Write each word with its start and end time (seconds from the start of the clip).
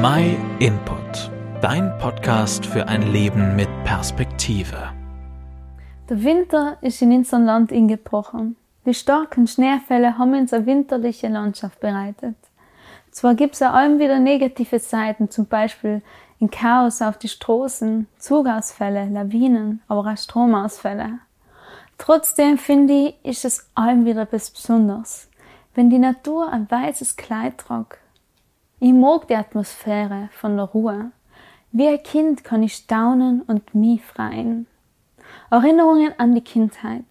My 0.00 0.38
Input, 0.60 1.28
dein 1.60 1.98
Podcast 1.98 2.64
für 2.64 2.86
ein 2.86 3.10
Leben 3.10 3.56
mit 3.56 3.68
Perspektive. 3.82 4.92
Der 6.08 6.22
Winter 6.22 6.78
ist 6.82 7.02
in 7.02 7.10
unser 7.10 7.40
Land 7.40 7.72
eingebrochen. 7.72 8.54
Die 8.86 8.94
starken 8.94 9.48
Schneefälle 9.48 10.16
haben 10.16 10.34
uns 10.34 10.52
eine 10.52 10.66
winterliche 10.66 11.26
Landschaft 11.26 11.80
bereitet. 11.80 12.36
Zwar 13.10 13.34
gibt 13.34 13.54
es 13.54 13.62
allem 13.62 13.98
wieder 13.98 14.20
negative 14.20 14.78
Seiten, 14.78 15.30
zum 15.30 15.46
Beispiel 15.46 16.00
in 16.38 16.48
Chaos 16.48 17.02
auf 17.02 17.18
die 17.18 17.26
Straßen, 17.26 18.06
Zugausfälle, 18.18 19.08
Lawinen, 19.08 19.82
aber 19.88 20.12
auch 20.12 20.16
Stromausfälle. 20.16 21.18
Trotzdem 21.96 22.56
finde 22.58 22.92
ich, 22.92 23.14
ist 23.24 23.44
es 23.44 23.68
allem 23.74 24.04
wieder 24.04 24.22
etwas 24.22 24.52
Besonderes, 24.52 25.28
wenn 25.74 25.90
die 25.90 25.98
Natur 25.98 26.52
ein 26.52 26.70
weißes 26.70 27.16
Kleid 27.16 27.58
tragt 27.58 27.98
ich 28.80 28.92
mag 28.92 29.26
die 29.28 29.34
Atmosphäre 29.34 30.28
von 30.32 30.56
der 30.56 30.66
Ruhe. 30.66 31.10
Wie 31.72 31.88
ein 31.88 32.02
Kind 32.02 32.44
kann 32.44 32.62
ich 32.62 32.74
staunen 32.74 33.42
und 33.42 33.74
mich 33.74 34.02
freien. 34.02 34.66
Erinnerungen 35.50 36.12
an 36.18 36.34
die 36.34 36.40
Kindheit. 36.40 37.04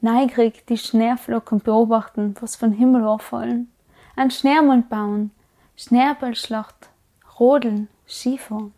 Neigrig 0.00 0.66
die 0.66 0.76
Schneeflocken 0.76 1.60
beobachten, 1.60 2.34
was 2.40 2.56
von 2.56 2.72
Himmel 2.72 3.18
fallen. 3.20 3.70
Ein 4.16 4.30
Schneemann 4.30 4.88
bauen, 4.88 5.30
Schneeballschlacht, 5.76 6.90
Rodeln, 7.38 7.88
Skifahren. 8.06 8.74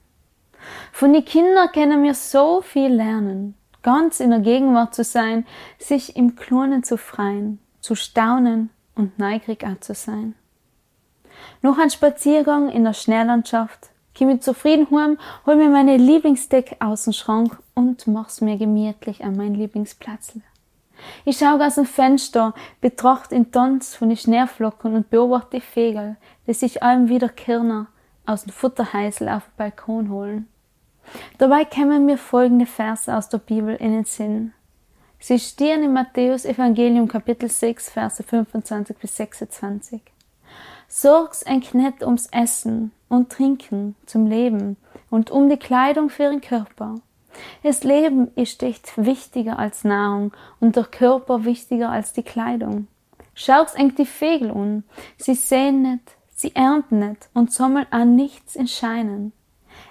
Von 0.93 1.13
den 1.13 1.25
Kindern 1.25 1.73
können 1.73 2.03
wir 2.03 2.15
so 2.15 2.61
viel 2.61 2.93
lernen. 2.93 3.55
Ganz 3.83 4.21
in 4.21 4.31
der 4.31 4.41
Gegenwart 4.41 4.95
zu 4.95 5.05
sein, 5.05 5.47
sich 5.79 6.17
im 6.17 6.37
Klonen 6.37 6.83
zu 6.83 6.97
freien, 6.97 7.61
zu 7.81 7.95
staunen 7.95 8.71
und 8.95 9.19
neugierig 9.19 9.65
auch 9.65 9.81
zu 9.81 9.95
sein. 9.95 10.35
Noch 11.63 11.79
ein 11.79 11.91
Spaziergang 11.91 12.69
in 12.69 12.85
der 12.85 12.93
Schneelandschaft. 12.93 13.91
Komm 14.17 14.31
ich 14.31 14.41
zufrieden 14.41 14.87
heim, 14.91 15.19
hol 15.45 15.57
mir 15.57 15.69
meine 15.69 15.97
Lieblingsdecke 15.97 16.77
aus 16.81 17.05
dem 17.05 17.13
Schrank 17.13 17.59
und 17.75 18.07
mach's 18.07 18.41
mir 18.41 18.57
gemütlich 18.57 19.23
an 19.23 19.37
mein 19.37 19.55
Lieblingsplatz. 19.55 20.39
Ich 21.25 21.39
schau 21.39 21.59
aus 21.59 21.75
dem 21.75 21.85
Fenster, 21.85 22.55
betracht 22.81 23.33
den 23.33 23.53
Tanz 23.53 23.95
von 23.95 24.09
den 24.09 24.17
Schneeflocken 24.17 24.95
und 24.95 25.11
beobachte 25.11 25.59
die 25.59 25.61
Vögel, 25.61 26.17
die 26.47 26.55
sich 26.55 26.83
allem 26.83 27.09
wieder 27.09 27.29
Kirner 27.29 27.89
aus 28.25 28.45
dem 28.45 28.53
Futterhäusl 28.53 29.29
auf 29.29 29.45
dem 29.45 29.57
Balkon 29.59 30.11
holen. 30.11 30.49
Dabei 31.39 31.65
kämen 31.65 32.07
mir 32.07 32.19
folgende 32.19 32.67
Verse 32.67 33.15
aus 33.15 33.29
der 33.29 33.39
Bibel 33.39 33.77
in 33.77 33.93
den 33.93 34.05
Sinn. 34.05 34.53
Sie 35.19 35.39
stehen 35.39 35.83
im 35.83 35.93
Matthäus 35.93 36.45
Evangelium 36.45 37.09
Kapitel 37.09 37.49
6, 37.49 37.91
Verse 37.91 38.23
25 38.23 38.97
bis 38.97 39.17
26. 39.17 40.01
Sorgs 40.89 41.43
ein 41.43 41.61
Knett 41.61 42.03
ums 42.03 42.27
Essen 42.27 42.93
und 43.09 43.31
Trinken 43.31 43.97
zum 44.07 44.27
Leben 44.27 44.77
und 45.11 45.31
um 45.31 45.49
die 45.49 45.57
Kleidung 45.57 46.11
für 46.11 46.31
den 46.31 46.41
Körper. 46.41 46.97
Das 47.63 47.85
Leben 47.85 48.31
ist 48.35 48.63
echt 48.63 48.93
wichtiger 48.97 49.59
als 49.59 49.85
Nahrung 49.85 50.33
und 50.61 50.77
der 50.77 50.85
Körper 50.85 51.45
wichtiger 51.45 51.91
als 51.91 52.13
die 52.13 52.23
Kleidung. 52.23 52.87
Schau's 53.35 53.75
eng 53.75 53.95
die 53.95 54.07
Vögel 54.07 54.51
an. 54.51 54.85
Sie 55.19 55.35
sehen 55.35 55.83
nicht, 55.83 56.17
sie 56.35 56.55
ernten 56.55 57.01
nicht 57.01 57.29
und 57.35 57.53
sammeln 57.53 57.87
an 57.91 58.17
nichts 58.17 58.57
in 58.57 58.69
Scheinen. 58.69 59.33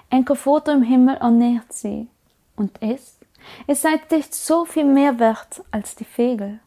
Ein 0.10 0.26
Foto 0.26 0.72
im 0.72 0.82
Himmel 0.82 1.18
ernährt 1.18 1.72
sie. 1.72 2.08
Und 2.56 2.82
es? 2.82 3.20
Es 3.68 3.82
seid 3.82 4.10
nicht 4.12 4.34
so 4.34 4.66
viel 4.66 4.86
mehr 4.86 5.20
wert 5.20 5.64
als 5.72 5.96
die 5.96 6.06
Vögel. 6.06 6.60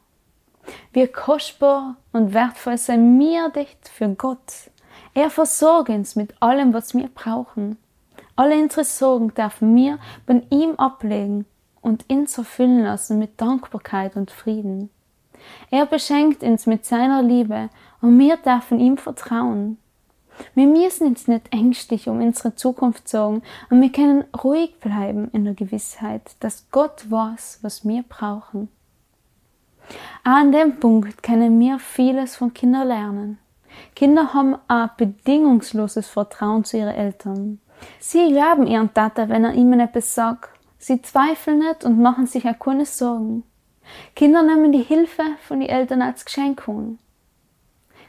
Wie 0.93 1.07
kostbar 1.07 1.97
und 2.13 2.35
wertvoll 2.35 2.79
sind 2.79 3.19
mir 3.19 3.51
dicht 3.51 3.89
für 3.89 4.09
Gott. 4.11 4.71
Er 5.15 5.31
versorgt 5.31 5.91
uns 5.91 6.17
mit 6.17 6.41
allem, 6.41 6.73
was 6.73 6.95
wir 6.95 7.09
brauchen. 7.09 7.77
Alle 8.37 8.57
unsere 8.57 8.85
Sorgen 8.85 9.35
dürfen 9.35 9.75
wir 9.75 9.99
bei 10.27 10.43
ihm 10.51 10.77
ablegen 10.77 11.45
und 11.81 12.09
uns 12.09 12.39
erfüllen 12.39 12.83
lassen 12.83 13.19
mit 13.19 13.41
Dankbarkeit 13.41 14.17
und 14.17 14.31
Frieden. 14.31 14.91
Er 15.71 15.87
beschenkt 15.87 16.43
uns 16.43 16.67
mit 16.67 16.85
seiner 16.85 17.23
Liebe 17.23 17.71
und 18.01 18.19
wir 18.19 18.37
dürfen 18.37 18.81
ihm 18.81 18.97
vertrauen. 18.97 19.79
Wir 20.55 20.67
müssen 20.67 21.09
uns 21.09 21.27
nicht 21.27 21.53
ängstlich 21.53 22.09
um 22.09 22.21
unsere 22.21 22.55
Zukunft 22.55 23.09
sorgen 23.09 23.43
und 23.71 23.81
wir 23.81 23.91
können 23.91 24.25
ruhig 24.45 24.79
bleiben 24.79 25.29
in 25.33 25.45
der 25.45 25.55
Gewissheit, 25.55 26.37
dass 26.41 26.71
Gott 26.71 27.11
weiß, 27.11 27.59
was 27.63 27.87
wir 27.87 28.05
brauchen. 28.09 28.69
An 30.25 30.53
dem 30.53 30.79
Punkt 30.79 31.23
können 31.23 31.59
wir 31.61 31.79
vieles 31.79 32.37
von 32.37 32.53
Kindern 32.53 32.89
lernen. 32.89 33.39
Kinder 33.95 34.35
haben 34.35 34.57
ein 34.69 34.91
bedingungsloses 34.97 36.09
Vertrauen 36.09 36.65
zu 36.65 36.77
ihren 36.77 36.95
Eltern. 36.95 37.61
Sie 37.99 38.33
glauben 38.33 38.67
ihren 38.67 38.93
Tata, 38.93 39.29
wenn 39.29 39.45
er 39.45 39.55
ihnen 39.55 39.81
etwas 39.81 40.15
sagt. 40.15 40.51
Sie 40.79 41.03
zweifeln 41.03 41.61
nicht 41.61 41.85
und 41.85 42.01
machen 42.01 42.27
sich 42.27 42.47
auch 42.47 42.59
keine 42.59 42.87
Sorgen. 42.87 43.45
Kinder 44.15 44.43
nehmen 44.43 44.73
die 44.73 44.83
Hilfe 44.83 45.23
von 45.47 45.61
den 45.61 45.69
Eltern 45.69 46.03
als 46.03 46.25
Geschenk 46.25 46.69
an. 46.69 46.99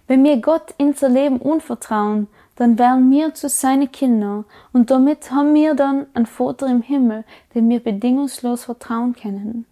Wenn 0.07 0.23
wir 0.23 0.37
Gott 0.41 0.73
unser 0.79 1.09
Leben 1.09 1.37
unvertrauen, 1.37 2.27
dann 2.55 2.77
werden 2.77 3.09
wir 3.11 3.33
zu 3.33 3.47
seinen 3.47 3.91
Kindern 3.91 4.43
und 4.73 4.91
damit 4.91 5.31
haben 5.31 5.53
wir 5.53 5.75
dann 5.75 6.07
einen 6.13 6.25
Vater 6.25 6.67
im 6.67 6.81
Himmel, 6.81 7.23
dem 7.55 7.69
wir 7.69 7.79
bedingungslos 7.79 8.65
vertrauen 8.65 9.13
können. 9.13 9.65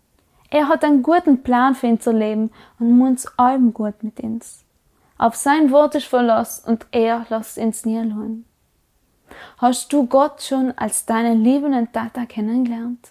Er 0.49 0.67
hat 0.69 0.83
einen 0.83 1.03
guten 1.03 1.43
Plan 1.43 1.75
für 1.75 1.87
unser 1.87 2.13
Leben 2.13 2.51
und 2.79 3.01
uns 3.01 3.27
allem 3.37 3.73
gut 3.73 4.01
mit 4.03 4.19
uns. 4.21 4.63
Auf 5.17 5.35
sein 5.35 5.71
Wort 5.71 5.95
ist 5.95 6.05
Verlass 6.05 6.59
und 6.65 6.85
er 6.91 7.25
lässt 7.29 7.57
uns 7.57 7.85
nie. 7.85 8.43
Hast 9.57 9.91
du 9.91 10.05
Gott 10.05 10.41
schon 10.41 10.71
als 10.77 11.05
deinen 11.05 11.43
liebenden 11.43 11.91
Tata 11.91 12.25
kennengelernt? 12.25 13.09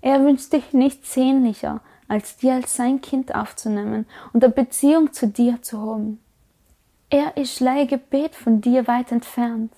Er 0.00 0.24
wünscht 0.24 0.52
dich 0.52 0.72
nichts 0.72 1.14
sehnlicher, 1.14 1.80
als 2.08 2.36
dir 2.36 2.54
als 2.54 2.74
sein 2.74 3.00
Kind 3.00 3.34
aufzunehmen 3.34 4.06
und 4.32 4.44
eine 4.44 4.52
Beziehung 4.52 5.12
zu 5.12 5.28
dir 5.28 5.60
zu 5.62 5.80
haben. 5.80 6.20
Er 7.10 7.36
ist 7.36 7.60
leider 7.60 7.86
Gebet 7.86 8.34
von 8.34 8.60
dir 8.60 8.86
weit 8.86 9.12
entfernt. 9.12 9.72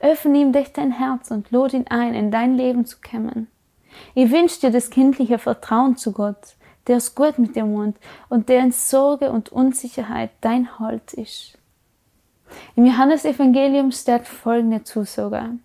Öffne 0.00 0.38
ihm 0.38 0.52
dich 0.52 0.72
dein 0.72 0.90
Herz 0.90 1.30
und 1.30 1.50
lud 1.50 1.72
ihn 1.72 1.86
ein, 1.88 2.14
in 2.14 2.30
dein 2.30 2.56
Leben 2.56 2.84
zu 2.84 2.96
kommen. 3.00 3.46
Ich 4.14 4.30
wünsche 4.30 4.60
dir 4.60 4.70
das 4.70 4.90
kindliche 4.90 5.38
Vertrauen 5.38 5.96
zu 5.96 6.12
Gott, 6.12 6.56
der 6.86 6.96
es 6.96 7.14
gut 7.14 7.38
mit 7.38 7.56
dir 7.56 7.64
meint 7.64 7.96
und 8.28 8.48
der 8.48 8.60
in 8.60 8.72
Sorge 8.72 9.30
und 9.30 9.50
Unsicherheit 9.50 10.30
dein 10.40 10.78
Halt 10.78 11.12
ist. 11.14 11.58
Im 12.76 12.86
Johannesevangelium 12.86 13.92
steht 13.92 14.26
folgende 14.26 14.82
Zusage. 14.84 15.58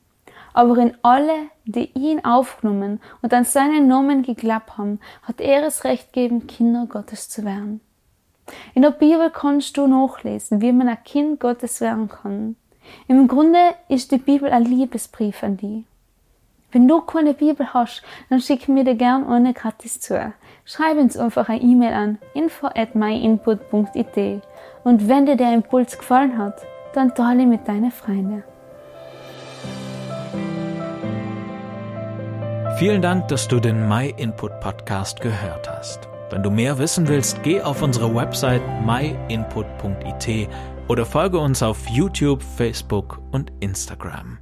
Aber 0.54 0.78
in 0.78 0.96
alle, 1.02 1.48
die 1.66 1.90
ihn 1.94 2.24
aufgenommen 2.24 3.02
und 3.22 3.34
an 3.34 3.44
seinen 3.44 3.88
Namen 3.88 4.22
geglaubt 4.22 4.78
haben, 4.78 5.00
hat 5.24 5.42
er 5.42 5.64
es 5.66 5.84
Recht 5.84 6.14
gegeben, 6.14 6.46
Kinder 6.46 6.86
Gottes 6.88 7.30
zu 7.30 7.44
werden. 7.44 7.82
In 8.76 8.82
der 8.82 8.92
Bibel 8.92 9.32
kannst 9.32 9.78
du 9.78 9.88
nachlesen, 9.88 10.62
wie 10.62 10.72
man 10.72 10.90
ein 10.90 11.04
Kind 11.04 11.40
Gottes 11.40 11.82
werden 11.82 12.10
kann. 12.10 12.56
Im 13.08 13.28
Grunde 13.28 13.74
ist 13.88 14.12
die 14.12 14.18
Bibel 14.18 14.52
ein 14.52 14.66
Liebesbrief 14.66 15.42
an 15.44 15.58
dich. 15.58 15.86
Wenn 16.74 16.88
du 16.88 17.02
keine 17.02 17.36
Bibel 17.36 17.72
hast, 17.72 18.02
dann 18.30 18.42
schick 18.42 18.68
mir 18.68 18.84
dir 18.84 18.96
gern 18.96 19.28
eine 19.28 19.54
gratis 19.54 20.00
zu. 20.00 20.34
Schreib 20.66 20.98
uns 20.98 21.16
einfach 21.16 21.48
eine 21.48 21.62
E-Mail 21.62 21.94
an 21.94 22.18
info 22.34 22.66
at 22.66 22.96
myinput.it 22.96 24.42
und 24.84 25.08
wenn 25.08 25.28
dir 25.28 25.38
der 25.38 25.54
Impuls 25.54 25.96
gefallen 25.96 26.36
hat, 26.36 26.66
dann 26.96 27.14
teile 27.14 27.46
mit 27.46 27.68
deinen 27.68 27.92
Freunden. 27.92 28.44
Vielen 32.80 33.04
Dank, 33.04 33.28
dass 33.28 33.48
du 33.48 33.60
den 33.60 33.88
My 33.88 34.12
Input 34.18 34.60
Podcast 34.60 35.22
gehört 35.22 35.70
hast. 35.70 36.10
Wenn 36.32 36.42
du 36.42 36.50
mehr 36.50 36.80
wissen 36.80 37.08
willst, 37.08 37.44
geh 37.44 37.62
auf 37.62 37.84
unsere 37.84 38.16
Website 38.16 38.64
myinput.it 38.84 40.50
oder 40.88 41.06
folge 41.06 41.38
uns 41.38 41.62
auf 41.62 41.88
YouTube, 41.88 42.42
Facebook 42.42 43.22
und 43.32 43.52
Instagram. 43.60 44.40